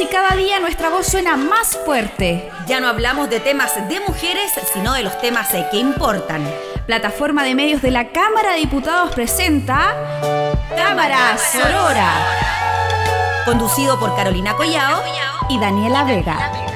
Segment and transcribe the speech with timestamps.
[0.00, 2.50] y cada día nuestra voz suena más fuerte.
[2.66, 6.46] Ya no hablamos de temas de mujeres, sino de los temas eh, que importan.
[6.86, 9.96] Plataforma de medios de la Cámara de Diputados presenta
[10.76, 12.12] Cámara Sorora.
[13.46, 15.02] Conducido por Carolina Collao
[15.48, 16.67] y Daniela Vega.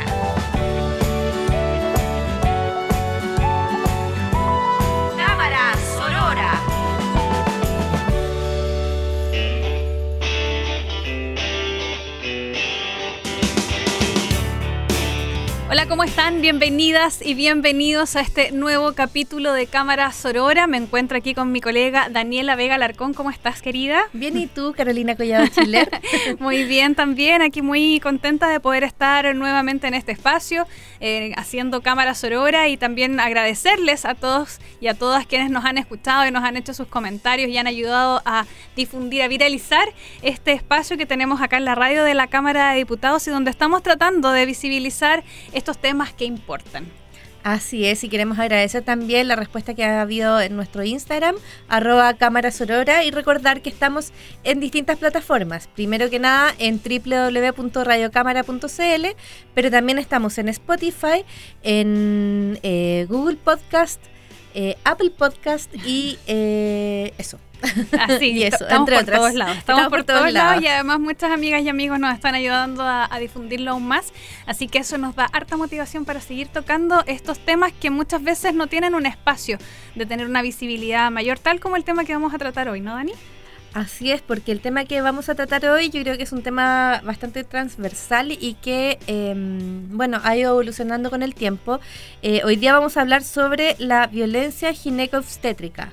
[15.73, 16.43] Hola, ¿cómo están?
[16.43, 20.67] Bienvenidas y bienvenidos a este nuevo capítulo de Cámara Sorora.
[20.67, 23.15] Me encuentro aquí con mi colega Daniela Vega Larcón.
[23.15, 24.03] ¿Cómo estás, querida?
[24.13, 25.89] Bien, ¿y tú, Carolina Collado Chile?
[26.39, 27.41] muy bien, también.
[27.41, 30.67] Aquí muy contenta de poder estar nuevamente en este espacio,
[31.01, 35.79] eh, haciendo Cámara Sorora y también agradecerles a todos y a todas quienes nos han
[35.79, 38.45] escuchado y nos han hecho sus comentarios y han ayudado a
[38.77, 39.89] difundir, a viralizar
[40.21, 43.51] este espacio que tenemos acá en la radio de la Cámara de Diputados y donde
[43.51, 45.25] estamos tratando de visibilizar
[45.63, 46.91] estos temas que importan.
[47.45, 51.35] Así es, y queremos agradecer también la respuesta que ha habido en nuestro Instagram,
[51.69, 54.13] arroba cámara sorora, y recordar que estamos
[54.45, 55.69] en distintas plataformas.
[55.75, 59.07] Primero que nada en www.radiocámara.cl,
[59.55, 61.25] pero también estamos en Spotify,
[61.65, 64.01] en eh, Google Podcast,
[64.55, 67.41] eh, Apple Podcast y eh, eso.
[67.99, 69.57] Así, y eso, estamos por todos lados.
[69.59, 70.63] Estamos, por, todos, lados.
[70.63, 74.13] y además muchas amigas y amigos nos están ayudando a, difundirlo aún más.
[74.47, 78.55] Así que eso nos da harta motivación para seguir tocando estos temas que muchas veces
[78.55, 79.59] no tienen un espacio
[79.95, 82.95] de tener una visibilidad mayor, tal como el tema que vamos a tratar hoy, ¿no,
[82.95, 83.13] Dani?
[83.75, 86.43] Así es, porque el tema que vamos a tratar hoy yo creo que es un
[86.43, 91.81] tema bastante transversal y que, em, bueno, ha ido evolucionando con el tiempo.
[92.21, 95.91] Eh, hoy día vamos a hablar sobre la violencia gineco-obstétrica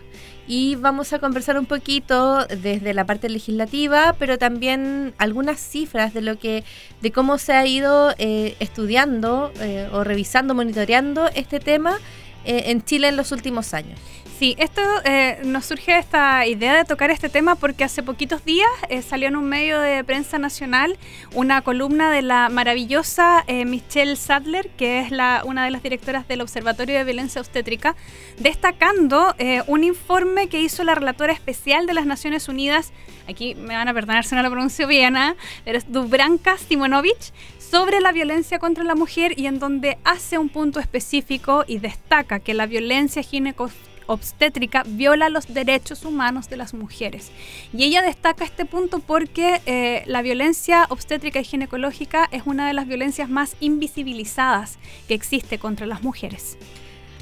[0.49, 6.21] y vamos a conversar un poquito desde la parte legislativa, pero también algunas cifras de
[6.21, 6.63] lo que,
[7.01, 11.99] de cómo se ha ido eh, estudiando eh, o revisando, monitoreando este tema
[12.45, 13.99] eh, en Chile en los últimos años.
[14.39, 18.69] Sí, esto eh, nos surge esta idea de tocar este tema porque hace poquitos días
[18.87, 20.97] eh, salió en un medio de prensa nacional
[21.33, 26.25] una columna de la maravillosa eh, Michelle Sadler, que es la, una de las directoras
[26.29, 27.97] del Observatorio de Violencia Obstétrica,
[28.37, 29.35] destacando
[29.67, 32.93] un informe que hizo la relatora especial de las Naciones Unidas,
[33.27, 35.35] aquí me van a perdonar si no lo pronuncio bien, ¿ah?
[35.65, 37.33] pero es Dubranka Simonovich,
[37.69, 42.39] sobre la violencia contra la mujer y en donde hace un punto específico y destaca
[42.39, 43.69] que la violencia gineco
[44.07, 47.31] obstétrica viola los derechos humanos de las mujeres.
[47.71, 52.73] Y ella destaca este punto porque eh, la violencia obstétrica y ginecológica es una de
[52.73, 56.57] las violencias más invisibilizadas que existe contra las mujeres.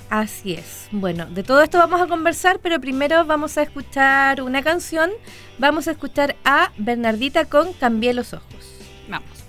[0.09, 0.87] Así es.
[0.91, 5.11] Bueno, de todo esto vamos a conversar, pero primero vamos a escuchar una canción.
[5.57, 8.45] Vamos a escuchar a Bernardita con Cambié los ojos.
[9.09, 9.46] Vamos.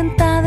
[0.00, 0.39] inventado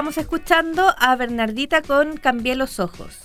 [0.00, 3.18] estábamos escuchando a Bernardita con Cambié los ojos.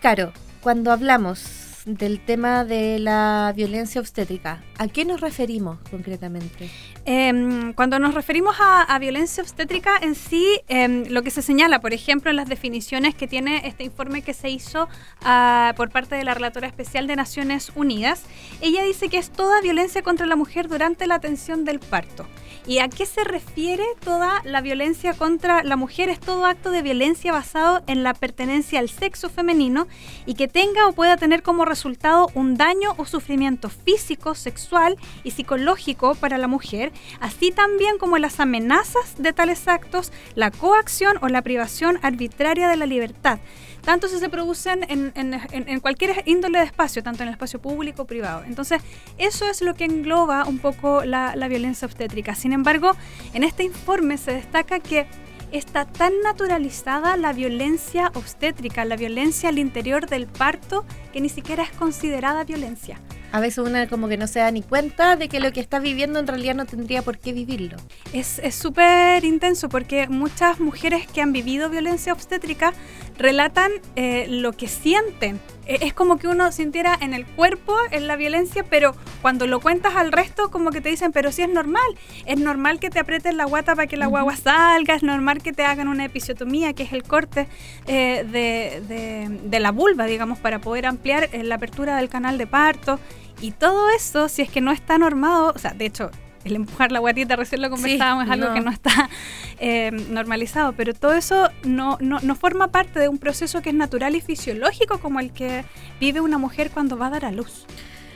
[0.00, 0.32] Caro,
[0.62, 6.70] cuando hablamos del tema de la violencia obstétrica, ¿a qué nos referimos concretamente?
[7.04, 11.92] Em, cuando nos referimos a, violencia obstétrica en sí, em, lo que se señala, por
[11.92, 14.88] ejemplo, en las definiciones que tiene este informe que se hizo
[15.24, 18.22] ah, por parte de la Relatora Especial de Naciones Unidas,
[18.62, 22.26] ella dice que es toda violencia contra la mujer durante la atención del parto.
[22.68, 26.08] ¿Y a qué se refiere toda la violencia contra la mujer?
[26.08, 29.86] Es todo acto de violencia basado en la pertenencia al sexo femenino
[30.26, 35.30] y que tenga o pueda tener como resultado un daño o sufrimiento físico, sexual y
[35.30, 36.90] psicológico para la mujer,
[37.20, 42.76] así también como las amenazas de tales actos, la coacción o la privación arbitraria de
[42.76, 43.38] la libertad
[43.86, 48.04] tanto si se producen en, cualquier índole de espacio, tanto en el espacio público o
[48.04, 48.42] privado.
[48.42, 48.82] Entonces,
[49.16, 52.34] eso es lo que engloba un poco la, la violencia obstétrica.
[52.34, 52.96] Sin embargo,
[53.32, 55.06] en este informe se destaca que
[55.52, 61.62] está tan naturalizada la violencia obstétrica, la violencia al interior del parto, que ni siquiera
[61.62, 62.98] es considerada violencia
[63.36, 65.78] a veces una como que no se da ni cuenta de que lo que está
[65.78, 67.76] viviendo en realidad no tendría por qué vivirlo.
[68.14, 72.72] Es súper intenso porque muchas mujeres que han vivido violencia obstétrica
[73.18, 75.38] relatan eh, lo que sienten.
[75.66, 79.60] E, es como que uno sintiera en el cuerpo en la violencia, pero cuando lo
[79.60, 81.86] cuentas al resto, como que te dicen, pero sí es normal.
[82.24, 85.52] Es normal que te aprieten la guata para que la guagua salga, es normal que
[85.52, 87.48] te hagan una episiotomía, que es el corte
[87.86, 93.00] eh, de, la vulva, digamos, para poder ampliar eh, la apertura del canal de parto.
[93.40, 96.10] Y todo eso, si es que no está normado, o sea, de hecho,
[96.44, 99.10] el empujar la guatita, recién lo conversábamos, es algo que no está
[99.58, 103.74] eh, normalizado, pero todo eso no, no, no, forma parte de un proceso que es
[103.74, 105.64] natural y fisiológico como el que
[106.00, 107.66] vive una mujer cuando va a dar a luz.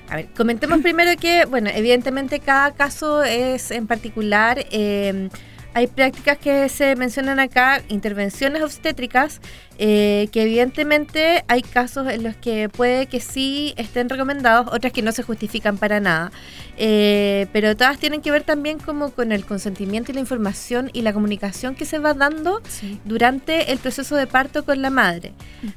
[0.09, 4.67] A ver, comentemos primero que, bueno, evidentemente cada caso es en particular.
[4.71, 5.29] Eh,
[5.75, 9.41] hay prácticas que se mencionan acá, intervenciones obstétricas,
[9.79, 15.01] eh, que evidentemente hay casos en los que puede que sí estén recomendados, otras que
[15.01, 16.33] no se justifican para nada.
[16.77, 21.03] Eh, pero todas tienen que ver también como con el consentimiento y la información y
[21.03, 22.61] la comunicación que se va dando
[23.05, 25.33] durante el proceso de parto con la madre.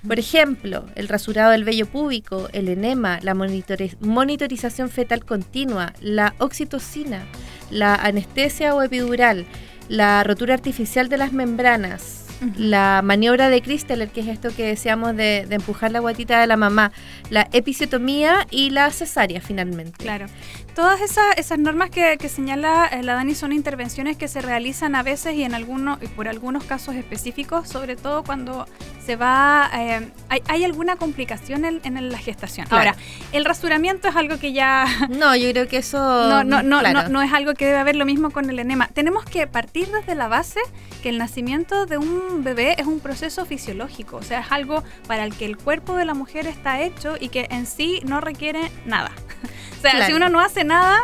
[0.05, 7.25] Por ejemplo, el rasurado del vello púbico, el enema, la monitorización fetal continua, la oxitocina,
[7.69, 9.45] la anestesia o epidural,
[9.89, 12.22] la rotura artificial de las membranas,
[12.57, 16.47] la maniobra de Christeller, que es esto que decíamos de, de, empujar la guatita de
[16.47, 16.91] la mamá,
[17.29, 19.97] la episiotomía y la cesárea finalmente.
[19.97, 20.27] Claro.
[20.75, 24.95] Todas esas, esas normas que, que señala eh, la Dani son intervenciones que se realizan
[24.95, 28.67] a veces y en algunos y por algunos casos específicos, sobre todo cuando
[29.05, 32.65] se va eh, hay, hay, alguna complicación en, en la gestación.
[32.71, 32.95] Ahora,
[33.33, 35.97] el rasuramiento es algo que ya No, yo creo que eso
[36.29, 38.87] no no no, no no es algo que debe haber lo mismo con el enema.
[38.87, 40.59] Tenemos que partir desde la base
[41.03, 45.25] que el nacimiento de un bebé es un proceso fisiológico, o sea, es algo para
[45.25, 48.71] el que el cuerpo de la mujer está hecho y que en sí no requiere
[48.85, 49.11] nada.
[49.77, 50.99] o sea, si uno no hace nada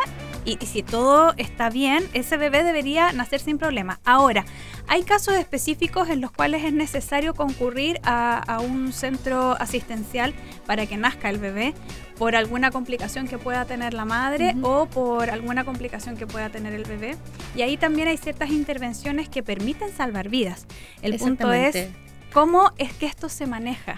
[0.46, 4.00] y, si todo está bien, ese bebé debería nacer sin problema.
[4.05, 4.46] Ahora,
[4.88, 10.34] hay casos específicos en los cuales es necesario concurrir a, un centro asistencial
[10.65, 11.74] para que nazca el bebé
[12.17, 16.74] por alguna complicación que pueda tener la madre o por alguna complicación que pueda tener
[16.74, 17.15] el bebé.
[17.55, 20.65] Y ahí también hay ciertas intervenciones que permiten salvar vidas.
[21.01, 21.89] El punto es
[22.34, 23.98] cómo es que esto se maneja.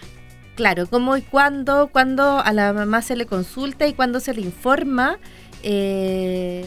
[0.56, 4.42] Claro, cómo y cuándo, cuándo a la mamá se le consulta y cuándo se le
[4.42, 5.18] informa
[5.64, 6.66] eh,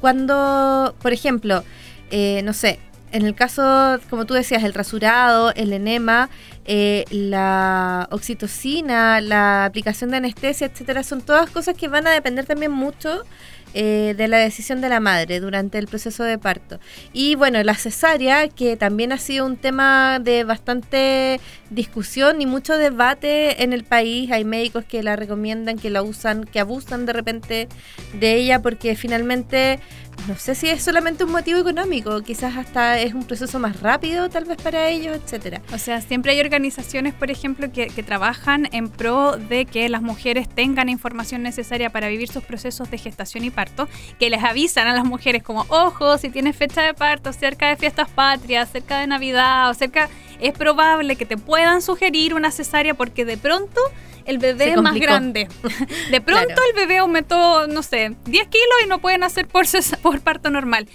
[0.00, 1.64] cuando, por ejemplo,
[2.10, 2.78] eh, no sé,
[3.12, 6.28] en el caso, como tú decías, el rasurado, el enema,
[6.64, 12.44] eh, la oxitocina, la aplicación de anestesia, etcétera, son todas cosas que van a depender
[12.44, 13.22] también mucho
[13.74, 16.78] eh, de la decisión de la madre durante el proceso de parto.
[17.12, 21.40] Y bueno, la cesárea, que también ha sido un tema de bastante
[21.70, 24.30] discusión y mucho debate en el país.
[24.30, 27.68] Hay médicos que la recomiendan, que la usan, que abusan de repente
[28.18, 29.80] de ella porque finalmente
[30.28, 34.30] no sé si es solamente un motivo económico, quizás hasta es un proceso más rápido
[34.30, 35.60] tal vez para ellos, etcétera.
[35.72, 40.00] O sea, siempre hay organizaciones, por ejemplo, que, que, trabajan en pro de que las
[40.00, 43.63] mujeres tengan información necesaria para vivir sus procesos de gestación y parto,
[44.18, 47.76] que les avisan a las mujeres como, ojo, si tienes fecha de parto cerca de
[47.76, 50.08] fiestas patrias, cerca de Navidad o cerca,
[50.40, 53.80] es probable que te puedan sugerir una cesárea porque de pronto
[54.24, 55.48] el bebé es más grande.
[56.10, 59.66] De pronto el bebé aumentó, no sé, 10 kilos y no pueden hacer por,
[60.02, 60.88] por parto normal.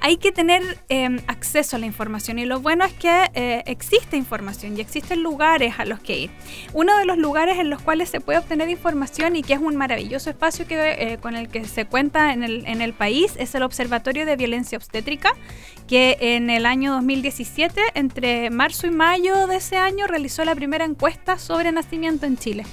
[0.00, 4.16] Hay que tener eh, acceso a la información y lo bueno es que eh, existe
[4.16, 6.30] información y existen lugares a los que ir.
[6.72, 9.76] Uno de los lugares en los cuales se puede obtener información y que es un
[9.76, 13.54] maravilloso espacio que, eh, con el que se cuenta en el, en el país es
[13.54, 15.32] el Observatorio de Violencia Obstétrica
[15.88, 20.84] que en el año 2017, entre marzo y mayo de ese año, realizó la primera
[20.84, 22.64] encuesta sobre nacimiento en Chile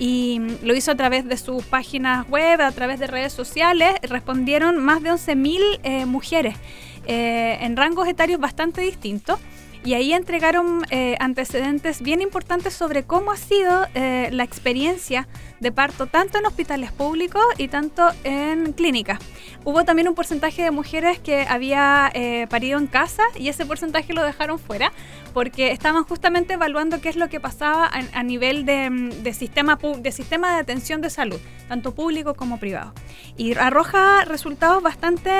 [0.00, 3.96] y lo hizo a través de sus páginas web, a través de redes sociales.
[4.00, 6.56] Respondieron más de 11.000 eh, mujeres
[7.06, 9.38] eh, en rangos etarios bastante distintos.
[9.84, 15.26] Y ahí entregaron eh, antecedentes bien importantes sobre cómo ha sido la experiencia
[15.60, 19.18] de parto tanto en hospitales públicos y tanto en clínicas.
[19.64, 22.12] Hubo también un porcentaje de mujeres que había
[22.48, 24.92] parido en casa y ese porcentaje lo dejaron fuera
[25.32, 30.54] porque estaban justamente evaluando qué es lo que pasaba a, nivel de, sistema, de sistema
[30.54, 32.92] de atención de salud, tanto público como privado.
[33.36, 35.30] Y arroja resultados bastante,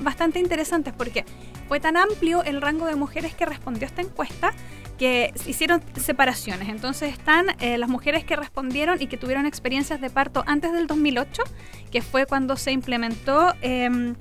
[0.00, 1.24] bastante interesantes porque
[1.68, 4.52] fue tan amplio el rango de mujeres que respondió a esta encuesta
[4.98, 6.68] que hicieron separaciones.
[6.68, 10.86] Entonces están eh, las mujeres que respondieron y que tuvieron experiencias de parto antes del
[10.86, 11.42] 2008,
[11.90, 13.54] que fue cuando se implementó...
[13.62, 14.16] Em,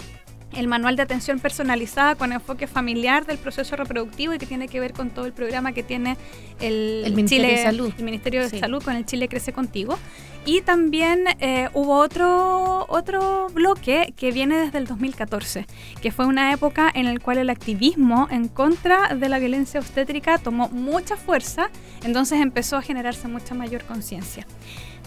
[0.56, 4.80] el manual de atención personalizada con enfoque familiar del proceso reproductivo y que tiene que
[4.80, 6.18] ver con todo el programa que tiene
[6.60, 7.94] el, Ministerio de Salud.
[7.98, 10.00] El Ministerio de Salud con el Chile Crece Contigo.
[10.48, 15.68] Y también eh, hubo otro, otro bloque que viene desde el 2014,
[16.02, 20.40] que fue una época en la cual el activismo en contra de la violencia obstétrica
[20.40, 21.70] tomó mucha fuerza,
[22.04, 24.48] entonces empezó a generarse mucha mayor conciencia.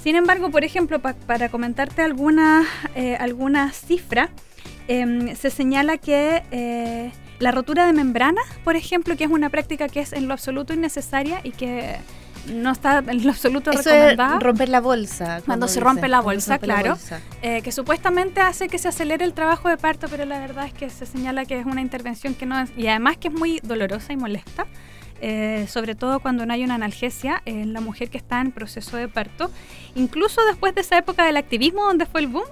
[0.03, 4.31] Sin embargo, por ejemplo, para comentarte alguna, eh, alguna cifra,
[4.93, 9.89] Em, se señala que eh, la rotura de membranas, por ejemplo, que es una práctica
[9.89, 11.95] que es en lo absoluto innecesaria y que
[12.49, 14.37] no está en lo absoluto Eso recomendada.
[14.37, 15.43] Es romper la bolsa.
[15.45, 16.99] Cuando se rompe la bolsa, claro.
[17.43, 20.73] Eh, que supuestamente hace que se acelere el trabajo de parto, pero la verdad es
[20.73, 22.71] que se señala que es una intervención que no es.
[22.77, 24.67] Y además que es muy dolorosa y molesta.
[25.23, 28.97] Eh, sobre todo cuando no hay una analgesia en la mujer que está en proceso
[28.97, 29.51] de parto.
[29.95, 32.47] Incluso después de esa época del activismo donde fue el boom,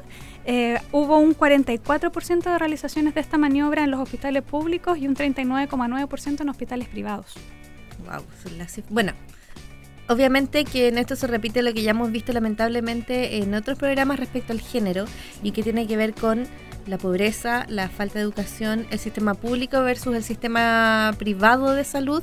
[0.45, 5.14] eh, hubo un 44% de realizaciones de esta maniobra en los hospitales públicos y un
[5.14, 7.35] 39,9% en hospitales privados.
[8.04, 8.23] Wow,
[8.90, 9.12] bueno,
[10.08, 14.18] obviamente que en esto se repite lo que ya hemos visto lamentablemente en otros programas
[14.18, 15.04] respecto al género
[15.42, 16.46] y que tiene que ver con
[16.86, 22.22] la pobreza, la falta de educación, el sistema público versus el sistema privado de salud,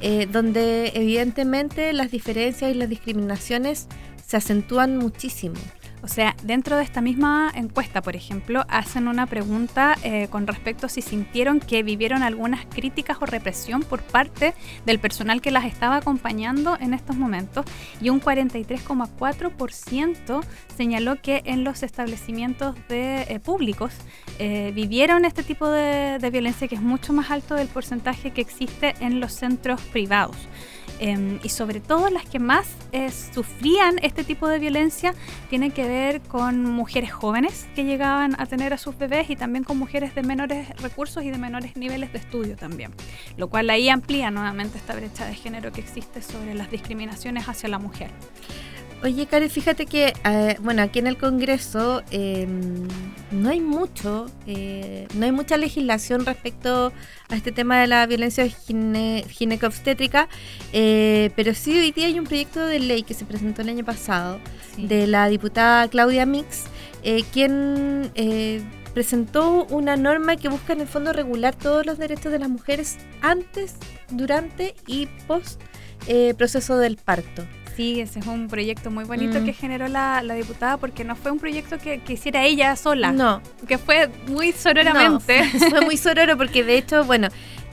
[0.00, 3.88] eh, donde evidentemente las diferencias y las discriminaciones
[4.26, 5.56] se acentúan muchísimo.
[6.02, 10.86] O sea, dentro de esta misma encuesta, por ejemplo, hacen una pregunta eh, con respecto
[10.86, 15.64] a si sintieron que vivieron algunas críticas o represión por parte del personal que las
[15.64, 17.64] estaba acompañando en estos momentos
[18.00, 20.44] y un 43,4%
[20.76, 23.92] señaló que en los establecimientos de, eh, públicos
[24.38, 28.94] eh, vivieron este tipo de violencia que es mucho más alto del porcentaje que existe
[29.00, 30.36] en los centros privados.
[30.98, 35.14] Em, y sobre todo las que más eh, sufrían este tipo de violencia
[35.50, 39.62] tienen que ver con mujeres jóvenes que llegaban a tener a sus bebés y también
[39.62, 42.92] con mujeres de menores recursos y de menores niveles de estudio también,
[43.36, 47.68] lo cual ahí amplía nuevamente esta brecha de género que existe sobre las discriminaciones hacia
[47.68, 48.10] la mujer.
[49.06, 52.88] Oye, Cari, fíjate que, eh, bueno, aquí en el Congreso em,
[53.30, 56.92] no hay mucho, eh, no hay mucha legislación respecto
[57.28, 60.28] a este tema de la violencia gine ginecobstétrica,
[60.72, 63.84] eh, pero sí hoy día hay un proyecto de ley que se presentó el año
[63.84, 64.40] pasado
[64.76, 66.64] de la diputada Claudia Mix,
[67.32, 68.10] quien
[68.92, 72.96] presentó una norma que busca en el fondo regular todos los derechos de las mujeres
[73.20, 73.76] antes,
[74.10, 75.60] durante y post
[76.36, 77.44] proceso del parto.
[77.76, 79.54] Sí, ese es un proyecto muy bonito que mm.
[79.54, 83.12] generó la, diputada porque no fue un proyecto que, hiciera ella sola.
[83.12, 83.42] No.
[83.68, 85.44] Que fue muy sororamente.
[85.70, 87.28] fue muy sororo porque de hecho, bueno,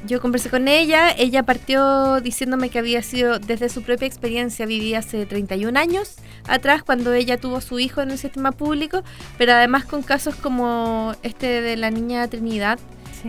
[0.05, 4.99] yo conversé con ella, ella partió diciéndome que había sido desde su propia experiencia, vivía
[4.99, 6.15] hace 31 años
[6.47, 9.03] atrás cuando ella tuvo su hijo en el sistema público,
[9.37, 12.77] pero además con casos como este de la niña Trinidad,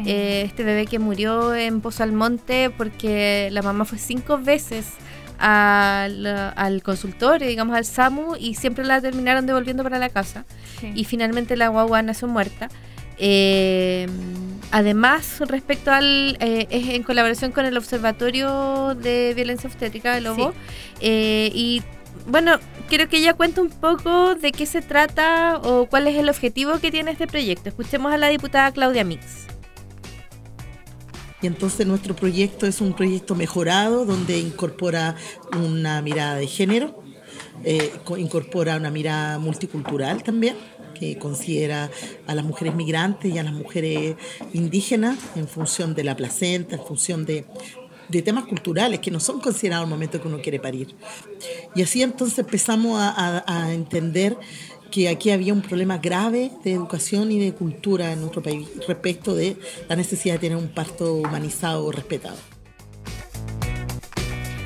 [0.07, 4.87] eh, este bebé que murió en Pozo Almonte porque la mamá fue cinco veces
[5.39, 10.45] al, al consultorio, digamos al SAMU, y siempre la terminaron devolviendo para la casa.
[10.95, 12.69] Y finalmente la guagua nació muerta.
[13.17, 14.07] Eh,
[14.71, 16.37] además, respecto al.
[16.41, 20.53] Eh, es en colaboración con el Observatorio de Violencia Obstétrica de Lobo.
[21.01, 21.83] Eh, y
[22.27, 26.29] bueno, quiero que ella cuente un poco de qué se trata o cuál es el
[26.29, 27.69] objetivo que tiene este proyecto.
[27.69, 29.47] Escuchemos a la diputada Claudia Mix.
[31.45, 35.15] Y entonces nuestro proyecto es un proyecto mejorado donde incorpora
[35.55, 37.03] una mirada de género,
[37.65, 40.57] eh, incorpora una mirada multicultural también.
[40.95, 41.91] que considera
[42.29, 44.15] a las mujeres migrantes y a las mujeres
[44.53, 47.45] indígenas en función de la placenta, en función de,
[48.09, 50.95] de temas culturales que no son considerados al momento que uno quiere parir.
[51.75, 54.37] Y así entonces empezamos a, entender
[54.95, 59.35] que aquí había un problema grave de educación y de cultura en nuestro país respecto
[59.35, 59.57] de
[59.89, 62.54] la necesidad de tener un parto humanizado respetado.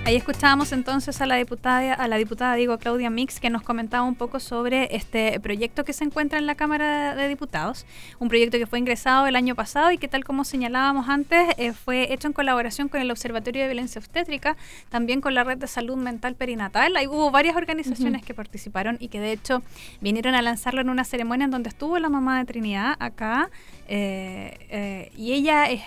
[0.09, 4.05] Ahí escuchábamos entonces a la diputada, a la diputada digo Claudia Mix, que nos comentaba
[4.05, 7.85] un poco sobre este proyecto que se encuentra en la Cámara de Diputados,
[8.19, 11.75] un proyecto que fue ingresado el año pasado y que tal como señalábamos antes, eh,
[11.75, 14.57] fue hecho en colaboración con el Observatorio de Violencia Obstétrica,
[14.89, 16.97] también con la Red de Salud Mental Perinatal.
[16.97, 18.27] Ahí hubo varias organizaciones uh -huh.
[18.29, 19.63] que participaron y que de hecho
[20.01, 23.51] vinieron a lanzarlo en una ceremonia en donde estuvo la mamá de Trinidad acá
[23.89, 25.83] eh, eh, y ella es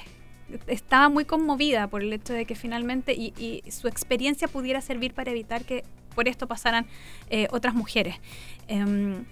[0.68, 5.32] estaba muy conmovida por el hecho de que finalmente y, su experiencia pudiera servir para
[5.32, 5.84] evitar que
[6.16, 6.86] por esto pasaran
[7.30, 8.16] eh, otras mujeres.
[8.68, 9.24] Eh,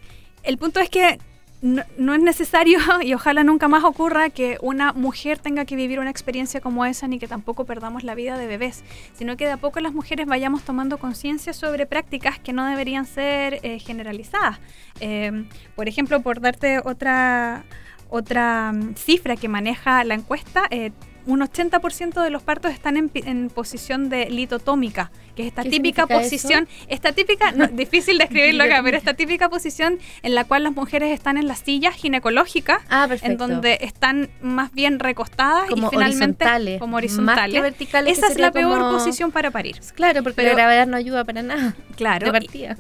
[0.43, 1.19] el punto es que
[1.61, 6.10] no, es necesario y ojalá nunca más ocurra que una mujer tenga que vivir una
[6.10, 9.58] experiencia como esa ni que tampoco perdamos la vida de bebés, sino que de a
[9.58, 14.60] poco las mujeres vayamos tomando conciencia sobre prácticas que no deberían ser eh, generalizadas.
[14.99, 17.63] Eh, por ejemplo, por darte otra
[18.12, 20.91] otra um, cifra que maneja la encuesta, eh,
[21.25, 26.08] un 80% de los partos están en, en, posición de litotómica, que es esta típica
[26.08, 26.86] posición, eso?
[26.89, 30.73] esta típica, no, difícil de escribirlo acá, pero esta típica posición en la cual las
[30.73, 35.89] mujeres están en las sillas ginecológicas, ah, en donde están más bien recostadas como y
[35.89, 37.41] finalmente horizontales, como horizontales.
[37.41, 38.91] Más que verticales Esa que es la peor como...
[38.91, 39.79] posición para parir.
[39.95, 41.75] Claro, porque pero, la gravedad no ayuda para nada.
[41.95, 42.32] Claro,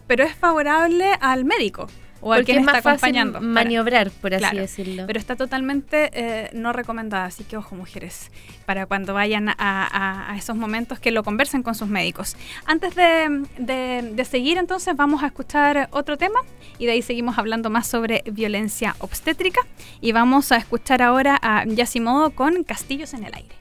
[0.07, 1.87] pero es favorable al médico
[2.21, 3.33] o al Porque quien es más está acompañando.
[3.33, 5.03] Fácil maniobrar, por así claro, decirlo.
[5.07, 8.31] Pero está totalmente eh, no recomendada, así que ojo mujeres,
[8.65, 12.35] para cuando vayan a, a, a, esos momentos que lo conversen con sus médicos.
[12.65, 16.39] Antes de, de, de, seguir entonces vamos a escuchar otro tema
[16.77, 19.61] y de ahí seguimos hablando más sobre violencia obstétrica
[20.01, 23.58] y vamos a escuchar ahora a Yasimodo con Castillos en el aire.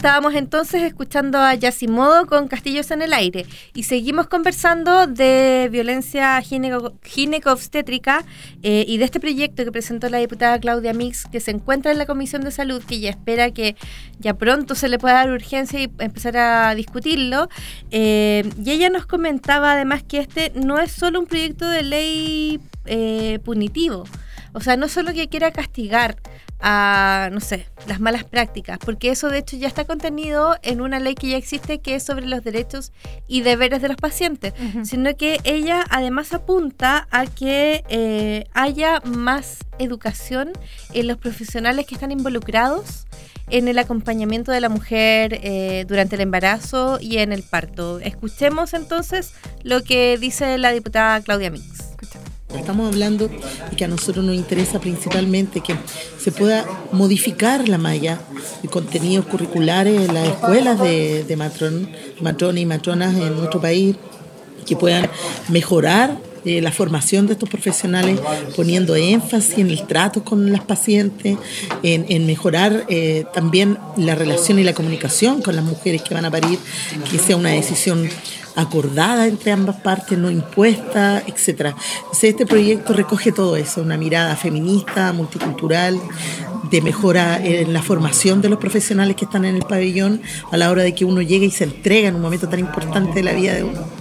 [0.00, 6.40] Estábamos entonces escuchando a Yasimodo con Castillos en el Aire y seguimos conversando de violencia
[6.40, 8.24] gineco- gineco-obstétrica
[8.62, 11.98] eh, y de este proyecto que presentó la diputada Claudia Mix que se encuentra en
[11.98, 13.76] la Comisión de Salud que ya espera que
[14.18, 17.50] ya pronto se le pueda dar urgencia y empezar a discutirlo.
[17.90, 22.60] Eh, y ella nos comentaba además que este no es solo un proyecto de ley
[22.86, 24.04] eh, punitivo,
[24.54, 26.16] o sea, no solo que quiera castigar
[26.62, 31.00] a, no sé, las malas prácticas, porque eso de hecho ya está contenido en una
[31.00, 32.92] ley que ya existe que es sobre los derechos
[33.26, 39.58] y deberes de los pacientes, sino que ella además apunta a que eh, haya más
[39.78, 40.52] educación
[40.92, 43.06] en los profesionales que están involucrados
[43.50, 47.98] en el acompañamiento de la mujer eh, durante el embarazo y en el parto.
[48.00, 51.89] Escuchemos entonces lo que dice la diputada Claudia Mix.
[52.54, 55.74] Estamos hablando de que a nosotros nos interesa principalmente que
[56.18, 58.20] se pueda modificar la malla
[58.62, 63.96] de contenidos curriculares en las escuelas de, de matron, matrones y matronas en nuestro país,
[64.66, 65.08] que puedan
[65.48, 68.18] mejorar eh, la formación de estos profesionales,
[68.56, 71.36] poniendo énfasis en el trato con las pacientes,
[71.82, 76.24] en, en mejorar eh, también la relación y la comunicación con las mujeres que van
[76.24, 76.58] a parir,
[77.10, 78.08] que sea una decisión
[78.62, 81.74] acordada entre ambas partes, no impuesta, etcétera.
[81.98, 86.00] Entonces, este proyecto recoge todo eso, una mirada feminista, multicultural,
[86.70, 90.20] de mejora en la formación de los profesionales que están en el pabellón
[90.52, 93.14] a la hora de que uno llegue y se entrega en un momento tan importante
[93.14, 93.99] de la vida de uno.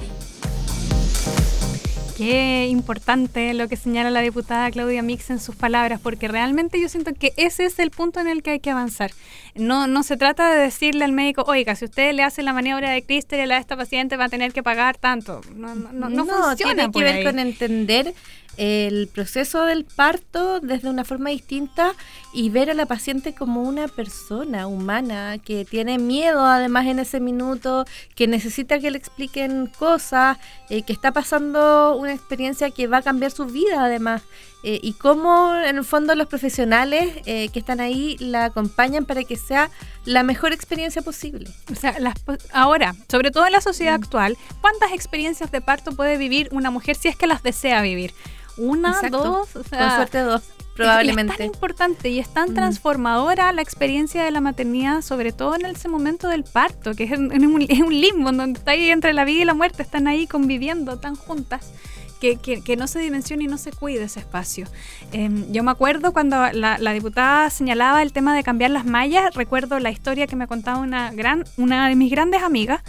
[2.19, 6.89] Qué importante lo que señala la diputada Claudia Mix en sus palabras, porque realmente yo
[6.89, 9.11] siento que ese es el punto en el que hay que avanzar.
[9.55, 12.91] No, no se trata de decirle al médico, oiga, si usted le hace la maniobra
[12.91, 15.39] de Cristel a esta paciente va a tener que pagar tanto.
[15.55, 17.23] No, no, no, no funciona tiene que ver ahí.
[17.23, 18.13] con entender
[18.59, 21.93] el proceso del parto desde una forma distinta
[22.33, 27.21] y ver a la paciente como una persona humana que tiene miedo además en ese
[27.21, 30.37] minuto, que necesita que le expliquen cosas,
[30.69, 34.23] eh, que está pasando una experiencia que va a cambiar su vida además.
[34.61, 39.23] Eh, y cómo en el fondo los profesionales eh, que están ahí la acompañan para
[39.23, 39.69] que sea
[40.03, 41.49] la mejor experiencia posible.
[41.71, 42.15] O sea, las
[42.51, 46.97] ahora, sobre todo en la sociedad actual, ¿cuántas experiencias de parto puede vivir una mujer
[46.97, 48.13] si es que las desea vivir?
[48.57, 49.23] Una, Exacto.
[49.23, 51.37] dos, o sea, Con suerte dos, Es- Es, probablemente.
[51.37, 52.55] tan importante y es tan Mm.
[52.55, 57.11] transformadora la experiencia de la maternidad, sobre todo en ese momento del parto, que es,
[57.17, 57.31] un,
[57.69, 60.27] es un limbo en donde está ahí entre la vida y la muerte, están ahí
[60.27, 61.71] conviviendo tan juntas.
[62.19, 64.67] Que, que- que no se dimensione y no se cuide ese espacio.
[65.13, 69.33] Em, yo me acuerdo cuando la, la diputada señalaba el tema de cambiar las mallas,
[69.35, 72.81] recuerdo la historia que me contaba una, gran, una de mis grandes amigas,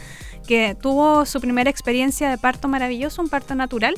[0.51, 3.95] que tuvo su primera experiencia de parto maravilloso, un parto natural,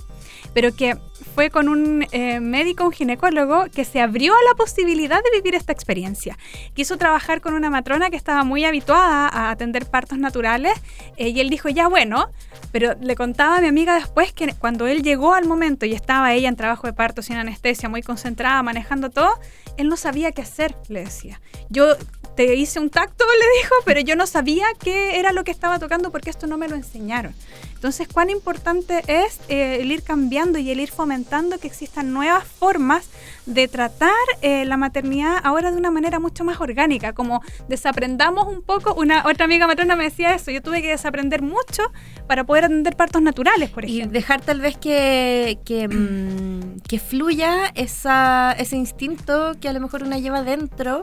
[0.53, 0.99] pero que
[1.35, 5.55] fue con un eh, médico, un ginecólogo, que se abrió a la posibilidad de vivir
[5.55, 6.37] esta experiencia.
[6.75, 10.75] Quiso trabajar con una matrona que estaba muy habituada a atender partos naturales
[11.17, 12.29] eh, y él dijo, ya bueno,
[12.71, 16.35] pero le contaba a mi amiga después que cuando él llegó al momento y estaba
[16.35, 19.41] ella en trabajo de parto sin anestesia, muy concentrada, manejando todo,
[19.79, 21.41] él no sabía qué hacer, le decía.
[21.71, 21.97] Yo
[22.37, 25.79] te hice un tacto, le dijo, pero yo no sabía qué era lo que estaba
[25.79, 27.35] tocando porque esto no me lo enseñaron.
[27.83, 32.45] Entonces, cuán importante es eh, el ir cambiando y el ir fomentando que existan nuevas
[32.45, 33.09] formas
[33.45, 38.62] de tratar eh, la maternidad ahora de una manera mucho más orgánica, como desaprendamos un
[38.62, 41.83] poco, una otra amiga matrona me decía eso, yo tuve que desaprender mucho
[42.29, 44.12] para poder atender partos naturales, por y ejemplo.
[44.12, 50.05] dejar tal vez que, que, mm, que fluya esa, ese instinto que a lo mejor
[50.05, 51.03] una lleva dentro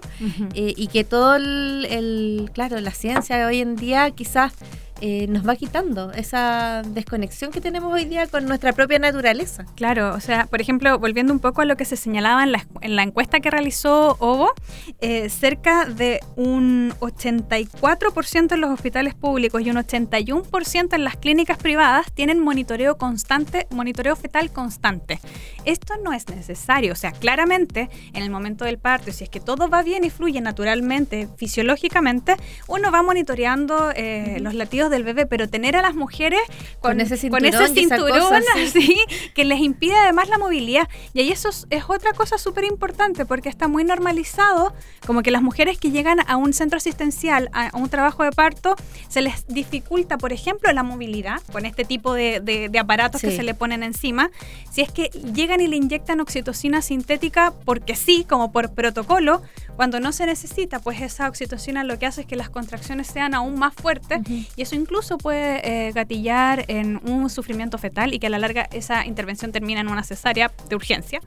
[0.53, 4.53] eh, y que todo el, el- claro, la ciencia de hoy en día quizás
[5.01, 9.65] eh, nos va quitando esa desconexión que tenemos hoy día con nuestra propia naturaleza.
[9.75, 12.67] Claro, o sea, por ejemplo, volviendo un poco a lo que se señalaba en la,
[12.81, 14.53] en la encuesta que realizó OVO,
[14.99, 21.57] eh, cerca de un 84% en los hospitales públicos y un 81% en las clínicas
[21.57, 25.19] privadas tienen monitoreo constante, monitoreo fetal constante.
[25.65, 29.39] Esto no es necesario, o sea, claramente en el momento del parto, si es que
[29.39, 32.35] todo va bien y fluye naturalmente, fisiológicamente,
[32.67, 36.39] uno va monitoreando eh, los latidos del bebé, pero tener a las mujeres
[36.81, 38.61] con, Con ese con cinturón ese y esa cinturón cosa, sí.
[38.79, 38.97] así,
[39.33, 40.87] que les impide además la movilidad.
[41.13, 44.73] Y ahí eso es, es otra cosa súper importante porque está muy normalizado,
[45.05, 48.31] como que las mujeres que llegan a un centro asistencial, a, a un trabajo de
[48.31, 48.75] parto,
[49.07, 53.29] se les dificulta, por ejemplo, la movilidad con este tipo de, de- de aparatos que
[53.31, 53.37] Sí.
[53.37, 54.31] se le ponen encima.
[54.71, 59.41] Si es que llegan y le inyectan oxitocina sintética porque sí, como por protocolo,
[59.75, 63.33] cuando no se necesita, pues esa oxitocina lo que hace es que las contracciones sean
[63.33, 64.19] aún más fuertes
[64.55, 68.67] y eso incluso puede eh, gatillar en un sufrimiento fetal y que a la larga
[68.71, 71.21] esa intervención termina en una cesárea de urgencia.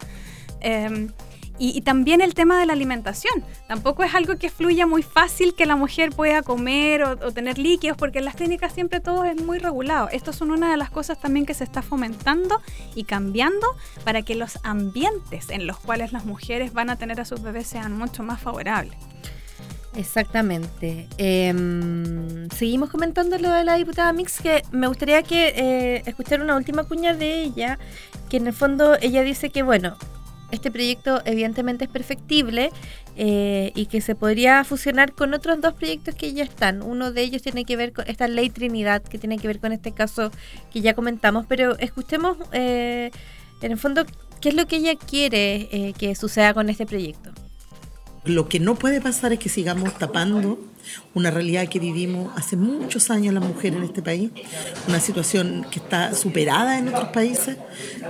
[0.61, 1.09] Eh,
[1.59, 3.45] Y, también el tema de la alimentación.
[3.69, 7.97] Tampoco es algo que fluya muy fácil que la mujer pueda comer o, tener líquidos,
[7.97, 10.09] porque en las clínicas siempre todo es muy regulado.
[10.09, 12.61] Esto son una de las cosas también que se está fomentando
[12.95, 13.67] y cambiando
[14.03, 17.69] para que los ambientes en los cuales las mujeres van a tener a sus bebés
[17.69, 18.97] sean mucho más favorables.
[19.95, 21.07] Exactamente.
[21.19, 26.57] Em, seguimos comentando lo de la diputada Mix, que me gustaría que eh, escuchar una
[26.57, 27.79] última cuña de ella,
[28.31, 29.99] que en el fondo ella dice que, bueno,
[30.51, 32.71] este proyecto evidentemente es perfectible
[33.17, 36.83] eh, y que se podría fusionar con otros dos proyectos que ya están.
[36.83, 39.73] Uno de ellos tiene que ver con esta ley Trinidad, que tiene que ver con
[39.73, 40.31] este caso
[40.73, 43.11] que ya comentamos, pero escuchemos eh,
[43.61, 44.05] en el fondo
[44.41, 47.31] qué es lo que ella quiere que suceda con este proyecto.
[48.25, 50.59] Lo que no puede pasar es que sigamos tapando
[51.15, 54.31] una realidad que vivimos hace muchos años las mujeres en este país,
[54.89, 57.57] una situación que está superada en otros países,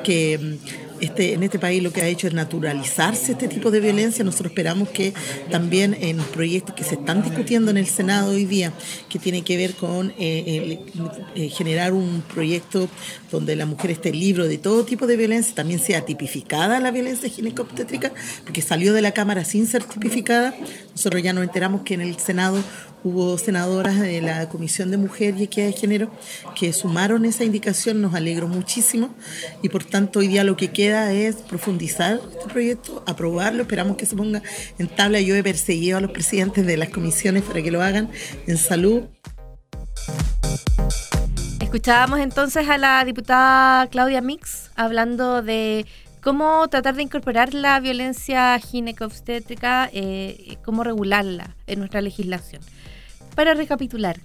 [0.04, 0.58] que
[1.02, 4.24] este, en este país lo que ha hecho es naturalizarse este tipo de violencia.
[4.24, 5.12] Nosotros esperamos que
[5.50, 8.72] también en proyectos que se están discutiendo en el Senado hoy día,
[9.08, 10.78] que tiene que ver con eh,
[11.35, 12.88] eh, generar un proyecto
[13.32, 17.28] donde la mujer esté libre de todo tipo de violencia, también sea tipificada la violencia
[17.28, 18.12] ginecobstétrica,
[18.44, 20.54] porque salió de la Cámara sin ser tipificada.
[20.92, 22.62] Nosotros ya nos enteramos que en el Senado
[23.05, 26.11] hubo senadoras de la Comisión de Mujer y Equidad de Género
[26.55, 29.14] que sumaron esa indicación, nos alegro muchísimo
[29.62, 34.07] y por tanto hoy día lo que queda es profundizar este proyecto, aprobarlo, esperamos que
[34.07, 34.42] se ponga
[34.79, 35.20] en tabla.
[35.20, 38.11] Yo he perseguido a los presidentes de las comisiones para que lo hagan
[38.46, 39.05] en salud.
[41.61, 45.87] Escuchábamos entonces a la diputada Claudia Mix hablando de
[46.22, 52.62] cómo tratar de incorporar la violencia ginecobstétrica, eh, cómo regularla en nuestra legislación
[53.34, 54.18] para recapitular,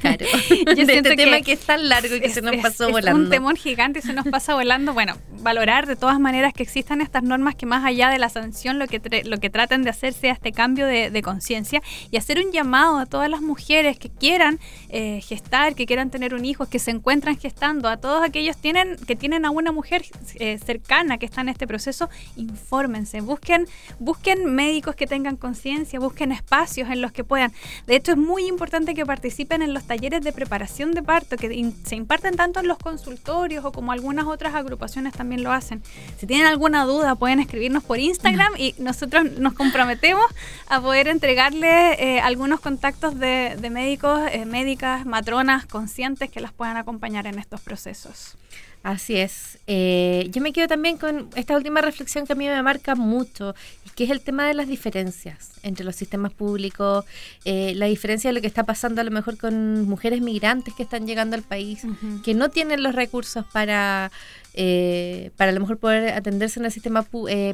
[0.00, 0.26] claro,
[0.76, 3.20] yo de este tema que es tan largo y que se nos pasó volando.
[3.20, 4.92] Es un temor gigante y se nos pasa volando.
[4.94, 8.78] Bueno, valorar de todas maneras que existan estas normas que más allá de la sanción
[8.78, 12.52] lo que, lo que traten de hacer sea este cambio de, conciencia y hacer un
[12.52, 16.78] llamado a todas las mujeres que quieran eh, gestar, que quieran tener un hijo, que
[16.78, 20.04] se encuentran gestando, a todos aquellos tienen, que tienen a una mujer
[20.36, 23.66] eh, cercana que está en este proceso, infórmense, busquen,
[23.98, 27.52] busquen médicos que tengan conciencia, busquen espacios en los que puedan.
[27.86, 31.72] De hecho, es muy importante que participen en los talleres de preparación de parto que
[31.84, 35.82] se imparten tanto en los consultorios o como algunas otras agrupaciones también lo hacen.
[36.18, 40.24] Si tienen alguna duda pueden escribirnos por Instagram y nosotros nos comprometemos
[40.68, 46.76] a poder entregarles eh, algunos contactos de, médicos, eh, médicas, matronas conscientes que las puedan
[46.76, 48.36] acompañar en estos procesos.
[48.82, 49.58] Así es.
[49.66, 53.54] Eh, yo me quedo también con esta última reflexión que a mí me marca mucho,
[53.84, 57.04] y que es el tema de las diferencias entre los sistemas públicos,
[57.44, 60.84] eh, la diferencia de lo que está pasando a lo mejor con mujeres migrantes que
[60.84, 61.82] están llegando al país,
[62.24, 64.12] que no tienen los recursos para,
[64.54, 67.04] eh, para a lo mejor poder atenderse en el sistema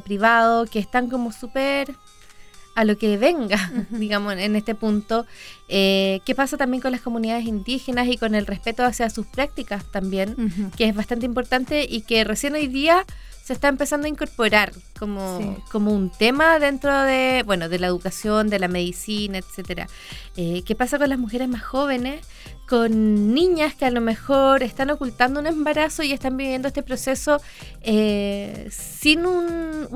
[0.05, 1.89] privado, que están como súper
[2.75, 5.25] a lo que venga, digamos, en este punto.
[5.67, 9.83] Eh, ¿Qué pasa también con las comunidades indígenas y con el respeto hacia sus prácticas
[9.85, 10.35] también,
[10.77, 13.05] que es bastante importante y que recién hoy día
[13.43, 18.49] se está empezando a incorporar como, como un tema dentro de, bueno, de la educación,
[18.49, 19.87] de la medicina, etcétera.
[20.35, 22.25] Eh, ¿Qué pasa con las mujeres más jóvenes?
[22.67, 27.39] con niñas que a lo mejor están ocultando un embarazo y están viviendo este proceso
[27.81, 29.87] eh, sin un,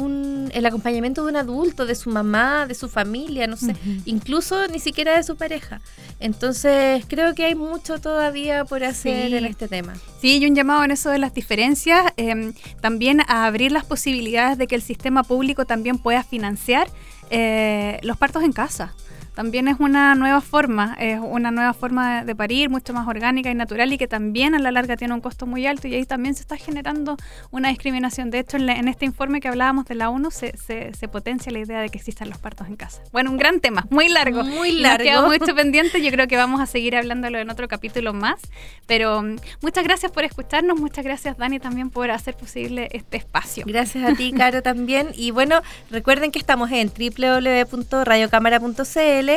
[0.60, 4.80] el acompañamiento de un adulto, de su mamá, de su familia, no sé, incluso ni
[4.80, 5.82] siquiera de su pareja.
[6.20, 9.94] Entonces creo que hay mucho todavía por hacer en este tema.
[10.22, 14.58] Sí, y un llamado en eso de las diferencias, em, también a abrir las posibilidades
[14.58, 16.88] de que el sistema público también pueda financiar
[17.32, 18.94] eh, los partos en casa
[19.40, 23.56] también es una nueva forma, es una nueva forma de, parir, mucho más orgánica y
[23.56, 26.36] natural y que también a la larga tiene un costo muy alto y ahí también
[26.36, 27.16] se está generando
[27.50, 28.32] una discriminación.
[28.32, 31.80] De hecho, en, este informe que hablábamos de la ONU se, se, potencia la idea
[31.80, 33.02] de que existan los partos en casa.
[33.14, 34.44] Bueno, un gran tema, muy largo.
[34.44, 35.06] Muy largo.
[35.06, 38.42] Nos queda mucho pendiente, yo creo que vamos a seguir hablándolo en otro capítulo más,
[38.88, 43.64] pero mm, muchas gracias por escucharnos, muchas gracias Dani también por hacer posible este espacio.
[43.66, 45.12] Gracias a ti, Caro, también.
[45.16, 49.29] Y bueno, recuerden que estamos en www.radiocámara.cl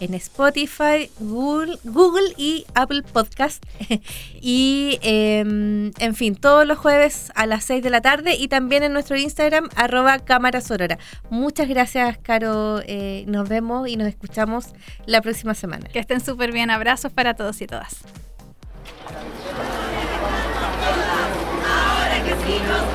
[0.00, 3.64] en Spotify, Google, Google y Apple Podcast.
[4.40, 8.82] y em, en fin, todos los jueves a las 6 de la tarde y también
[8.82, 10.98] en nuestro Instagram, arroba cámara sorora.
[11.30, 12.80] Muchas gracias, Caro.
[12.86, 14.66] Eh, nos vemos y nos escuchamos
[15.06, 15.88] la próxima semana.
[15.88, 16.70] Que estén súper bien.
[16.70, 17.98] Abrazos para todos y todas.
[21.64, 22.87] Ahora que sí nos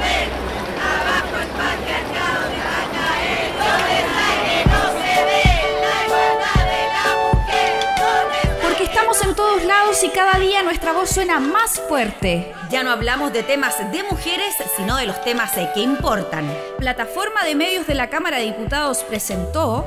[9.22, 12.52] en todos lados y cada día nuestra voz suena más fuerte.
[12.72, 16.52] Ya no hablamos de temas de mujeres, sino de los temas que importan.
[16.80, 19.86] Plataforma de Medios de la Cámara de Diputados presentó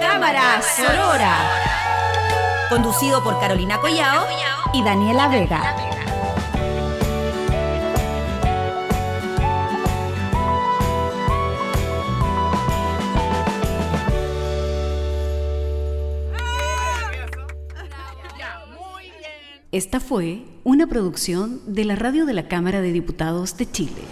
[0.00, 1.36] Cámara Sorora.
[2.68, 4.26] Conducido por Carolina Collao
[4.72, 5.93] y Daniela Vega.
[19.74, 24.02] Esta fue una producción de la Radio de la Cámara de Diputados de Chile.